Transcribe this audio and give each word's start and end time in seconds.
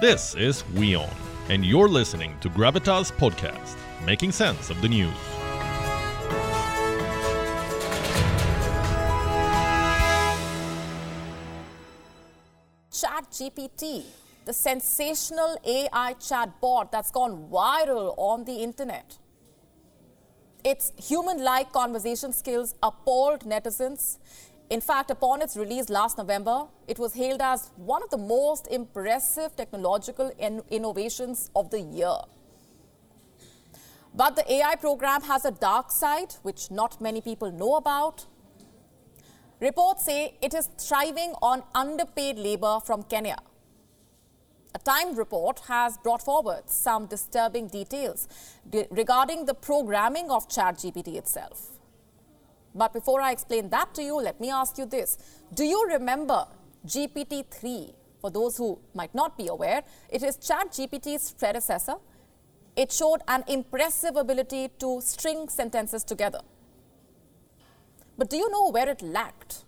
This 0.00 0.34
is 0.34 0.64
WION, 0.74 1.08
and 1.50 1.64
you're 1.64 1.88
listening 1.88 2.36
to 2.40 2.50
Gravitas 2.50 3.12
Podcast, 3.12 3.76
making 4.04 4.32
sense 4.32 4.68
of 4.68 4.82
the 4.82 4.88
news. 4.88 5.14
ChatGPT, 12.90 14.02
the 14.44 14.52
sensational 14.52 15.56
AI 15.64 16.14
chatbot 16.14 16.90
that's 16.90 17.12
gone 17.12 17.48
viral 17.48 18.14
on 18.18 18.44
the 18.44 18.64
internet. 18.64 19.18
Its 20.64 20.90
human 20.96 21.44
like 21.44 21.72
conversation 21.72 22.32
skills 22.32 22.74
appalled 22.82 23.42
netizens. 23.42 24.18
In 24.74 24.80
fact, 24.80 25.12
upon 25.12 25.40
its 25.40 25.56
release 25.56 25.88
last 25.88 26.18
November, 26.18 26.66
it 26.88 26.98
was 26.98 27.14
hailed 27.14 27.40
as 27.40 27.70
one 27.76 28.02
of 28.02 28.10
the 28.10 28.16
most 28.18 28.66
impressive 28.66 29.54
technological 29.54 30.32
in- 30.36 30.64
innovations 30.68 31.48
of 31.54 31.70
the 31.70 31.80
year. 31.80 32.16
But 34.12 34.34
the 34.34 34.52
AI 34.52 34.74
program 34.74 35.22
has 35.22 35.44
a 35.44 35.52
dark 35.52 35.92
side, 35.92 36.34
which 36.42 36.72
not 36.72 37.00
many 37.00 37.20
people 37.20 37.52
know 37.52 37.76
about. 37.76 38.26
Reports 39.60 40.06
say 40.06 40.34
it 40.42 40.54
is 40.54 40.68
thriving 40.76 41.34
on 41.40 41.62
underpaid 41.72 42.36
labor 42.36 42.80
from 42.84 43.04
Kenya. 43.04 43.36
A 44.74 44.80
Time 44.80 45.14
report 45.14 45.60
has 45.68 45.96
brought 45.98 46.24
forward 46.24 46.68
some 46.68 47.06
disturbing 47.06 47.68
details 47.68 48.26
de- 48.68 48.88
regarding 48.90 49.46
the 49.46 49.54
programming 49.54 50.32
of 50.32 50.48
ChatGPT 50.48 51.14
itself. 51.14 51.74
But 52.74 52.92
before 52.92 53.20
I 53.20 53.32
explain 53.32 53.70
that 53.70 53.94
to 53.94 54.02
you, 54.02 54.16
let 54.16 54.40
me 54.40 54.50
ask 54.50 54.78
you 54.78 54.86
this. 54.86 55.18
Do 55.54 55.64
you 55.64 55.86
remember 55.86 56.46
GPT 56.86 57.46
3? 57.50 57.94
For 58.20 58.30
those 58.30 58.56
who 58.56 58.78
might 58.94 59.14
not 59.14 59.36
be 59.36 59.48
aware, 59.48 59.82
it 60.08 60.22
is 60.22 60.38
ChatGPT's 60.38 61.32
predecessor. 61.34 61.96
It 62.74 62.90
showed 62.90 63.20
an 63.28 63.44
impressive 63.46 64.16
ability 64.16 64.70
to 64.80 65.00
string 65.02 65.48
sentences 65.48 66.02
together. 66.02 66.40
But 68.16 68.30
do 68.30 68.36
you 68.36 68.50
know 68.50 68.70
where 68.70 68.88
it 68.88 69.02
lacked? 69.02 69.64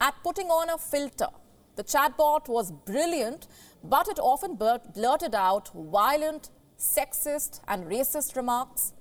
At 0.00 0.14
putting 0.22 0.48
on 0.48 0.70
a 0.70 0.76
filter. 0.76 1.28
The 1.76 1.84
chatbot 1.84 2.48
was 2.48 2.72
brilliant, 2.72 3.46
but 3.84 4.08
it 4.08 4.18
often 4.18 4.56
blurted 4.56 5.34
out 5.34 5.70
violent, 5.72 6.50
sexist, 6.78 7.60
and 7.68 7.84
racist 7.84 8.36
remarks. 8.36 8.92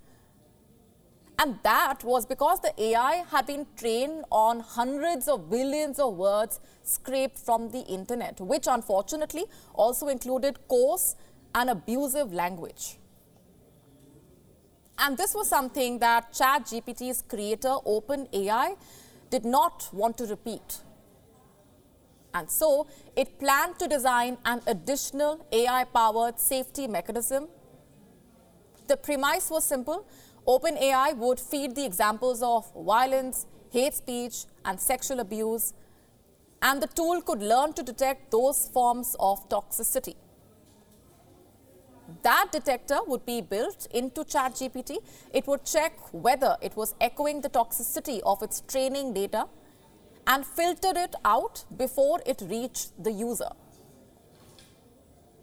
And 1.41 1.57
that 1.63 2.03
was 2.03 2.25
because 2.25 2.59
the 2.59 2.73
AI 2.77 3.23
had 3.31 3.47
been 3.47 3.65
trained 3.77 4.25
on 4.29 4.59
hundreds 4.59 5.29
of 5.29 5.49
billions 5.49 5.97
of 5.97 6.15
words 6.15 6.59
scraped 6.83 7.39
from 7.39 7.71
the 7.71 7.79
internet, 7.83 8.41
which 8.41 8.67
unfortunately 8.67 9.45
also 9.73 10.09
included 10.09 10.59
coarse 10.67 11.15
and 11.55 11.69
abusive 11.69 12.33
language. 12.33 12.97
And 14.97 15.17
this 15.17 15.33
was 15.33 15.47
something 15.47 15.99
that 15.99 16.33
ChatGPT's 16.33 17.21
creator, 17.21 17.75
OpenAI, 17.87 18.75
did 19.29 19.45
not 19.45 19.87
want 19.93 20.17
to 20.17 20.25
repeat. 20.25 20.79
And 22.33 22.51
so 22.51 22.87
it 23.15 23.39
planned 23.39 23.79
to 23.79 23.87
design 23.87 24.37
an 24.43 24.61
additional 24.67 25.45
AI 25.53 25.85
powered 25.85 26.37
safety 26.37 26.85
mechanism. 26.85 27.47
The 28.87 28.97
premise 28.97 29.49
was 29.49 29.63
simple 29.63 30.05
OpenAI 30.49 31.15
would 31.15 31.39
feed 31.39 31.75
the 31.75 31.85
examples 31.85 32.41
of 32.41 32.71
violence, 32.75 33.45
hate 33.71 33.93
speech, 33.93 34.45
and 34.65 34.79
sexual 34.79 35.19
abuse, 35.19 35.73
and 36.63 36.81
the 36.81 36.87
tool 36.87 37.21
could 37.21 37.43
learn 37.43 37.73
to 37.73 37.83
detect 37.83 38.31
those 38.31 38.67
forms 38.73 39.15
of 39.19 39.47
toxicity. 39.47 40.15
That 42.23 42.47
detector 42.51 42.97
would 43.05 43.25
be 43.27 43.41
built 43.41 43.87
into 43.91 44.21
ChatGPT. 44.23 44.97
It 45.31 45.45
would 45.45 45.63
check 45.65 45.93
whether 46.11 46.57
it 46.59 46.75
was 46.75 46.95
echoing 46.99 47.41
the 47.41 47.49
toxicity 47.49 48.19
of 48.25 48.41
its 48.41 48.61
training 48.61 49.13
data 49.13 49.45
and 50.25 50.43
filter 50.43 50.93
it 50.95 51.13
out 51.23 51.65
before 51.77 52.21
it 52.25 52.41
reached 52.49 53.03
the 53.03 53.11
user. 53.11 53.51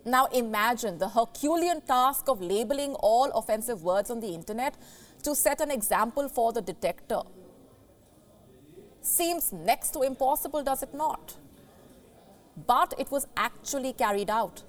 Now 0.05 0.27
imagine 0.27 0.99
the 0.99 1.09
Herculean 1.09 1.81
task 1.81 2.29
of 2.29 2.41
labeling 2.41 2.95
all 2.95 3.31
offensive 3.33 3.83
words 3.83 4.09
on 4.09 4.21
the 4.21 4.29
internet 4.29 4.77
to 5.27 5.35
set 5.35 5.61
an 5.61 5.73
example 5.73 6.29
for 6.29 6.53
the 6.53 6.63
detector. 6.63 7.23
Seems 9.01 9.53
next 9.53 9.91
to 9.91 10.03
impossible, 10.03 10.63
does 10.63 10.85
it 10.85 10.95
not? 10.95 11.35
But 12.67 12.95
it 12.97 13.11
was 13.11 13.27
actually 13.37 13.93
carried 13.93 14.31
out. 14.31 14.63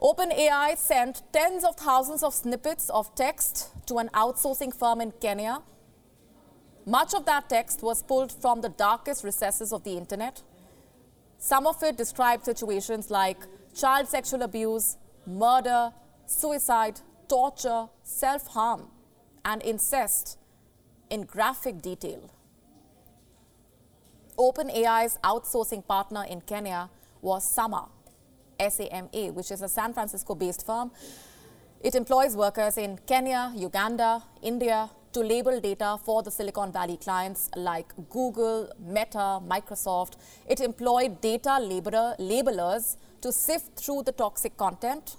OpenAI 0.00 0.76
sent 0.76 1.22
tens 1.32 1.64
of 1.64 1.74
thousands 1.74 2.22
of 2.22 2.32
snippets 2.32 2.88
of 2.90 3.12
text 3.16 3.72
to 3.86 3.98
an 3.98 4.10
outsourcing 4.14 4.72
firm 4.72 5.00
in 5.00 5.10
Kenya. 5.20 5.62
Much 6.86 7.14
of 7.14 7.26
that 7.26 7.48
text 7.48 7.82
was 7.82 8.04
pulled 8.04 8.30
from 8.30 8.60
the 8.60 8.68
darkest 8.68 9.24
recesses 9.24 9.72
of 9.72 9.82
the 9.82 9.96
internet. 9.96 10.42
Some 11.36 11.66
of 11.66 11.82
it 11.82 11.96
described 11.96 12.44
situations 12.44 13.10
like 13.10 13.38
child 13.74 14.06
sexual 14.06 14.42
abuse, 14.42 14.96
murder, 15.26 15.92
suicide, 16.26 17.00
torture, 17.28 17.88
self 18.02 18.46
harm, 18.48 18.88
and 19.44 19.62
incest 19.62 20.38
in 21.10 21.22
graphic 21.22 21.80
detail. 21.82 22.30
OpenAI's 24.38 25.18
outsourcing 25.24 25.86
partner 25.86 26.24
in 26.28 26.40
Kenya 26.40 26.88
was 27.20 27.48
Sama, 27.54 27.88
SAMA, 28.60 29.32
which 29.32 29.50
is 29.50 29.62
a 29.62 29.68
San 29.68 29.92
Francisco 29.92 30.34
based 30.34 30.64
firm. 30.64 30.90
It 31.80 31.94
employs 31.94 32.36
workers 32.36 32.76
in 32.76 32.98
Kenya, 33.06 33.52
Uganda, 33.54 34.22
India 34.42 34.90
to 35.12 35.20
label 35.20 35.60
data 35.60 35.96
for 36.04 36.22
the 36.22 36.30
Silicon 36.30 36.72
Valley 36.72 36.96
clients 36.96 37.50
like 37.56 37.92
Google, 38.10 38.68
Meta, 38.78 39.40
Microsoft. 39.48 40.14
It 40.48 40.60
employed 40.60 41.20
data 41.20 41.58
labeler, 41.60 42.18
labelers 42.18 42.96
to 43.22 43.32
sift 43.32 43.76
through 43.76 44.02
the 44.04 44.12
toxic 44.12 44.56
content. 44.56 45.16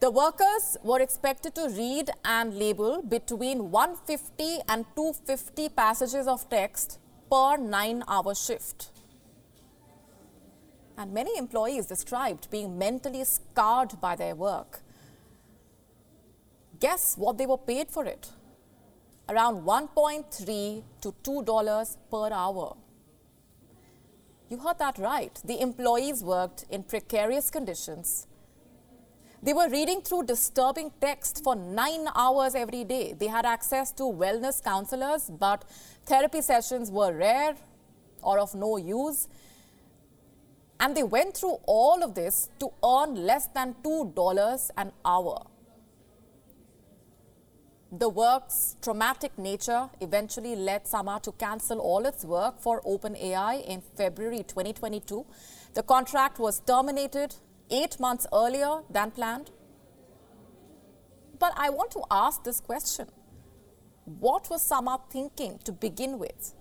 The 0.00 0.10
workers 0.10 0.78
were 0.82 1.00
expected 1.00 1.54
to 1.56 1.68
read 1.68 2.10
and 2.24 2.54
label 2.58 3.02
between 3.02 3.70
150 3.70 4.60
and 4.66 4.86
250 4.96 5.68
passages 5.68 6.26
of 6.26 6.48
text 6.48 6.98
per 7.30 7.58
nine 7.58 8.02
hour 8.08 8.34
shift. 8.34 8.88
And 10.96 11.12
many 11.12 11.36
employees 11.36 11.86
described 11.86 12.50
being 12.50 12.78
mentally 12.78 13.24
scarred 13.24 14.00
by 14.00 14.16
their 14.16 14.34
work. 14.34 14.80
Guess 16.78 17.18
what 17.18 17.36
they 17.36 17.44
were 17.44 17.58
paid 17.58 17.90
for 17.90 18.06
it? 18.06 18.30
Around 19.28 19.64
1.3 19.66 20.82
to 21.02 21.12
$2 21.22 21.96
per 22.10 22.32
hour. 22.32 22.76
You 24.48 24.58
heard 24.58 24.78
that 24.78 24.96
right. 24.98 25.38
The 25.44 25.60
employees 25.60 26.24
worked 26.24 26.64
in 26.70 26.84
precarious 26.84 27.50
conditions. 27.50 28.26
They 29.42 29.54
were 29.54 29.70
reading 29.70 30.02
through 30.02 30.24
disturbing 30.24 30.92
text 31.00 31.42
for 31.42 31.56
nine 31.56 32.06
hours 32.14 32.54
every 32.54 32.84
day. 32.84 33.14
They 33.14 33.26
had 33.26 33.46
access 33.46 33.90
to 33.92 34.02
wellness 34.02 34.62
counselors, 34.62 35.30
but 35.30 35.64
therapy 36.04 36.42
sessions 36.42 36.90
were 36.90 37.14
rare 37.14 37.54
or 38.22 38.38
of 38.38 38.54
no 38.54 38.76
use. 38.76 39.28
And 40.78 40.94
they 40.94 41.02
went 41.02 41.38
through 41.38 41.56
all 41.66 42.02
of 42.02 42.14
this 42.14 42.50
to 42.58 42.70
earn 42.84 43.14
less 43.14 43.46
than 43.46 43.74
$2 43.82 44.70
an 44.76 44.92
hour. 45.04 45.46
The 47.92 48.08
work's 48.08 48.76
traumatic 48.82 49.36
nature 49.38 49.88
eventually 50.00 50.54
led 50.54 50.86
Sama 50.86 51.18
to 51.22 51.32
cancel 51.32 51.80
all 51.80 52.06
its 52.06 52.24
work 52.24 52.60
for 52.60 52.82
OpenAI 52.82 53.66
in 53.66 53.80
February 53.96 54.44
2022. 54.46 55.26
The 55.74 55.82
contract 55.82 56.38
was 56.38 56.60
terminated 56.60 57.34
eight 57.70 57.98
months 58.00 58.26
earlier 58.32 58.82
than 58.90 59.10
planned. 59.10 59.50
But 61.38 61.52
I 61.56 61.70
want 61.70 61.90
to 61.92 62.02
ask 62.10 62.44
this 62.44 62.60
question 62.60 63.08
What 64.04 64.50
was 64.50 64.62
Sama 64.62 65.00
thinking 65.10 65.58
to 65.64 65.72
begin 65.72 66.18
with? 66.18 66.54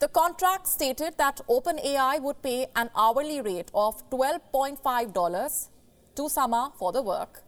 The 0.00 0.08
contract 0.08 0.66
stated 0.66 1.16
that 1.18 1.40
OpenAI 1.48 2.20
would 2.20 2.42
pay 2.42 2.66
an 2.76 2.90
hourly 2.96 3.40
rate 3.40 3.70
of 3.72 4.08
$12.5 4.10 5.68
to 6.16 6.28
Sama 6.28 6.72
for 6.78 6.92
the 6.92 7.00
work. 7.00 7.42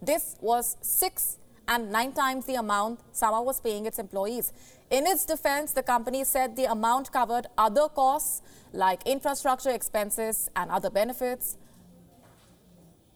This 0.00 0.36
was 0.40 0.76
six 0.80 1.38
and 1.72 1.90
nine 1.90 2.12
times 2.12 2.44
the 2.44 2.56
amount 2.56 3.00
Sama 3.12 3.40
was 3.42 3.60
paying 3.60 3.86
its 3.86 3.98
employees. 3.98 4.52
In 4.90 5.06
its 5.06 5.24
defense, 5.24 5.72
the 5.72 5.82
company 5.82 6.22
said 6.24 6.54
the 6.56 6.70
amount 6.70 7.10
covered 7.12 7.46
other 7.56 7.88
costs 7.88 8.42
like 8.72 9.06
infrastructure 9.06 9.70
expenses 9.70 10.50
and 10.54 10.70
other 10.70 10.90
benefits. 10.90 11.56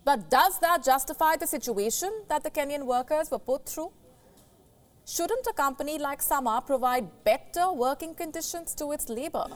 But 0.04 0.30
does 0.30 0.58
that 0.60 0.84
justify 0.84 1.36
the 1.36 1.46
situation 1.46 2.10
that 2.28 2.44
the 2.44 2.50
Kenyan 2.50 2.86
workers 2.86 3.30
were 3.30 3.40
put 3.40 3.68
through? 3.68 3.90
Shouldn't 5.04 5.46
a 5.46 5.52
company 5.52 5.98
like 5.98 6.22
Sama 6.22 6.62
provide 6.66 7.24
better 7.24 7.72
working 7.72 8.14
conditions 8.14 8.74
to 8.76 8.92
its 8.92 9.08
labor? 9.08 9.46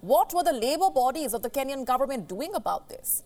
What 0.00 0.34
were 0.34 0.44
the 0.44 0.52
labor 0.52 0.90
bodies 0.90 1.34
of 1.34 1.42
the 1.42 1.50
Kenyan 1.50 1.84
government 1.84 2.28
doing 2.28 2.54
about 2.54 2.88
this? 2.88 3.22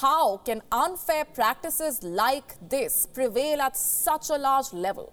How 0.00 0.38
can 0.38 0.62
unfair 0.72 1.24
practices 1.24 2.02
like 2.02 2.56
this 2.68 3.06
prevail 3.06 3.60
at 3.60 3.76
such 3.76 4.30
a 4.30 4.36
large 4.36 4.72
level? 4.72 5.12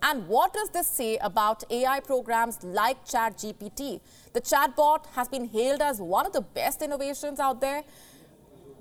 And 0.00 0.28
what 0.28 0.52
does 0.52 0.70
this 0.70 0.86
say 0.86 1.16
about 1.18 1.64
AI 1.70 2.00
programs 2.00 2.62
like 2.62 3.04
ChatGPT? 3.04 4.00
The 4.32 4.40
chatbot 4.40 5.06
has 5.14 5.28
been 5.28 5.46
hailed 5.48 5.82
as 5.82 6.00
one 6.00 6.24
of 6.24 6.32
the 6.32 6.40
best 6.40 6.82
innovations 6.82 7.40
out 7.40 7.60
there, 7.60 7.82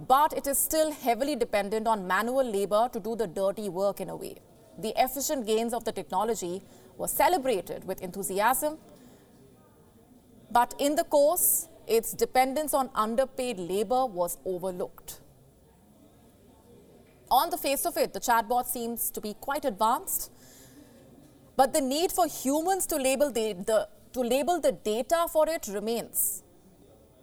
but 0.08 0.34
it 0.34 0.46
is 0.46 0.60
still 0.60 0.92
heavily 0.92 1.36
dependent 1.36 1.88
on 1.88 2.06
manual 2.06 2.44
labor 2.44 2.88
to 2.94 3.00
do 3.00 3.16
the 3.16 3.26
dirty 3.26 3.68
work 3.68 4.00
in 4.00 4.10
a 4.10 4.16
way. 4.16 4.36
The 4.78 4.94
efficient 4.96 5.48
gains 5.48 5.74
of 5.74 5.86
the 5.86 5.92
technology 5.92 6.62
were 6.98 7.08
celebrated 7.08 7.86
with 7.86 8.02
enthusiasm, 8.02 8.78
but 10.52 10.74
in 10.80 10.96
the 10.96 11.04
course, 11.04 11.68
its 11.88 12.14
dependence 12.14 12.74
on 12.74 12.90
underpaid 12.96 13.60
labor 13.60 14.06
was 14.06 14.38
overlooked. 14.46 15.22
On 17.30 17.50
the 17.50 17.58
face 17.58 17.86
of 17.86 17.98
it, 17.98 18.14
the 18.14 18.20
chatbot 18.20 18.66
seems 18.66 19.10
to 19.12 19.22
be 19.22 19.34
quite 19.34 19.66
advanced 19.66 20.32
but 21.58 21.74
the 21.74 21.82
need 21.82 22.12
for 22.12 22.28
humans 22.28 22.86
to 22.86 22.96
label 22.98 23.32
the, 23.32 23.54
the, 23.54 23.90
to 24.14 24.22
label 24.22 24.62
the 24.62 24.72
data 24.72 25.26
for 25.34 25.50
it 25.50 25.68
remains, 25.68 26.44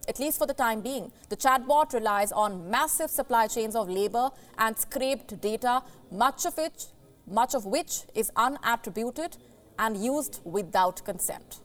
at 0.08 0.18
least 0.18 0.38
for 0.38 0.46
the 0.46 0.52
time 0.52 0.80
being. 0.80 1.12
The 1.28 1.36
chatbot 1.36 1.94
relies 1.94 2.32
on 2.32 2.68
massive 2.68 3.10
supply 3.10 3.46
chains 3.46 3.76
of 3.76 3.88
labor 3.88 4.30
and 4.58 4.76
scraped 4.76 5.40
data, 5.40 5.84
much 6.10 6.44
of 6.46 6.58
it, 6.58 6.88
much 7.28 7.54
of 7.54 7.64
which 7.64 8.02
is 8.12 8.32
unattributed 8.36 9.38
and 9.78 9.96
used 9.96 10.40
without 10.44 11.04
consent. 11.04 11.60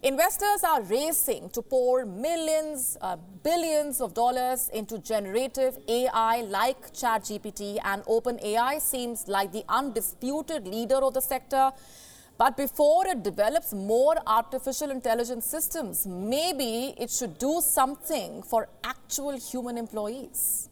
Investors 0.00 0.62
are 0.62 0.80
racing 0.82 1.50
to 1.50 1.60
pour 1.60 2.06
millions, 2.06 2.96
uh, 3.00 3.16
billions 3.42 4.00
of 4.00 4.14
dollars 4.14 4.70
into 4.72 5.00
generative 5.00 5.76
AI 5.88 6.42
like 6.42 6.92
ChatGPT, 6.92 7.80
and 7.82 8.04
OpenAI 8.04 8.80
seems 8.80 9.26
like 9.26 9.50
the 9.50 9.64
undisputed 9.68 10.68
leader 10.68 10.98
of 10.98 11.14
the 11.14 11.20
sector. 11.20 11.72
But 12.36 12.56
before 12.56 13.08
it 13.08 13.24
develops 13.24 13.72
more 13.72 14.14
artificial 14.24 14.92
intelligence 14.92 15.46
systems, 15.46 16.06
maybe 16.06 16.94
it 16.96 17.10
should 17.10 17.36
do 17.36 17.60
something 17.60 18.44
for 18.44 18.68
actual 18.84 19.36
human 19.36 19.76
employees. 19.76 20.68